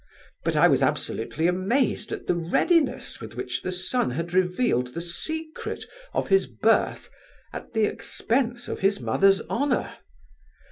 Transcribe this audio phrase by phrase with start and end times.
[0.43, 4.99] But I was absolutely amazed at the readiness with which the son had revealed the
[4.99, 7.11] secret of his birth
[7.53, 9.93] at the expense of his mother's honour.